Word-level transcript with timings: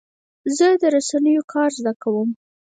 زه 0.57 0.67
د 0.81 0.83
رسنیو 0.95 1.43
کار 1.53 1.69
زده 1.79 1.93
کوم. 2.01 2.29